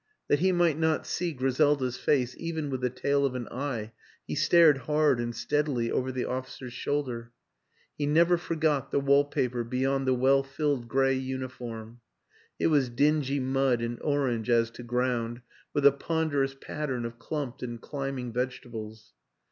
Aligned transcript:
That 0.29 0.39
he 0.39 0.51
might 0.51 0.79
not 0.79 1.05
see 1.05 1.31
Griselda's 1.31 1.95
face 1.95 2.35
even 2.39 2.71
with 2.71 2.81
the 2.81 2.89
tail 2.89 3.23
of 3.23 3.35
an 3.35 3.47
eye 3.49 3.91
he 4.25 4.33
stared 4.33 4.79
hard 4.89 5.19
and 5.19 5.35
steadily 5.35 5.91
over 5.91 6.11
the 6.11 6.25
officer's 6.25 6.73
shoulder. 6.73 7.31
He 7.95 8.07
never 8.07 8.35
forgot 8.35 8.89
the 8.89 8.99
wall 8.99 9.23
paper 9.25 9.63
beyond 9.63 10.07
the 10.07 10.15
well 10.15 10.41
filled 10.41 10.87
gray 10.87 11.13
uniform; 11.13 12.01
it 12.57 12.65
was 12.73 12.89
dingy 12.89 13.39
mud 13.39 13.79
and 13.83 14.01
orange 14.01 14.49
as 14.49 14.71
to 14.71 14.81
ground 14.81 15.43
with 15.71 15.85
a 15.85 15.91
ponderous 15.91 16.55
pattern 16.59 17.05
of 17.05 17.19
clumped 17.19 17.61
and 17.61 17.79
climbing 17.79 18.33
vegetables. 18.33 19.13